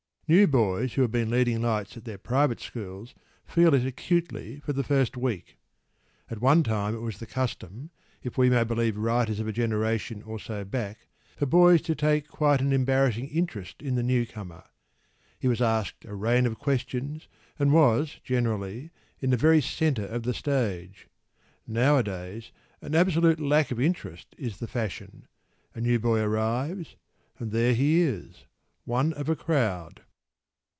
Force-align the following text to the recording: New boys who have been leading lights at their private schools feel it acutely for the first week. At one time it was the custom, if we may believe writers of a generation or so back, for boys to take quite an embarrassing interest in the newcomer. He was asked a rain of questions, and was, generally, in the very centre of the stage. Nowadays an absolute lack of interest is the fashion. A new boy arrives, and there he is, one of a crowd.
New 0.33 0.47
boys 0.47 0.93
who 0.93 1.01
have 1.01 1.11
been 1.11 1.29
leading 1.29 1.61
lights 1.61 1.97
at 1.97 2.05
their 2.05 2.17
private 2.17 2.61
schools 2.61 3.13
feel 3.45 3.73
it 3.73 3.85
acutely 3.85 4.61
for 4.61 4.71
the 4.71 4.81
first 4.81 5.17
week. 5.17 5.57
At 6.29 6.39
one 6.39 6.63
time 6.63 6.95
it 6.95 7.01
was 7.01 7.17
the 7.17 7.25
custom, 7.25 7.89
if 8.23 8.37
we 8.37 8.49
may 8.49 8.63
believe 8.63 8.95
writers 8.95 9.41
of 9.41 9.47
a 9.49 9.51
generation 9.51 10.21
or 10.23 10.39
so 10.39 10.63
back, 10.63 10.99
for 11.35 11.45
boys 11.45 11.81
to 11.81 11.95
take 11.95 12.29
quite 12.29 12.61
an 12.61 12.71
embarrassing 12.71 13.27
interest 13.27 13.81
in 13.81 13.95
the 13.95 14.03
newcomer. 14.03 14.63
He 15.37 15.49
was 15.49 15.61
asked 15.61 16.05
a 16.05 16.15
rain 16.15 16.45
of 16.45 16.57
questions, 16.57 17.27
and 17.59 17.73
was, 17.73 18.15
generally, 18.23 18.91
in 19.19 19.31
the 19.31 19.35
very 19.35 19.61
centre 19.61 20.05
of 20.07 20.23
the 20.23 20.33
stage. 20.33 21.09
Nowadays 21.67 22.53
an 22.81 22.95
absolute 22.95 23.41
lack 23.41 23.69
of 23.69 23.81
interest 23.81 24.33
is 24.37 24.59
the 24.59 24.67
fashion. 24.69 25.27
A 25.75 25.81
new 25.81 25.99
boy 25.99 26.21
arrives, 26.21 26.95
and 27.37 27.51
there 27.51 27.73
he 27.73 27.99
is, 27.99 28.45
one 28.85 29.11
of 29.11 29.27
a 29.27 29.35
crowd. 29.35 30.03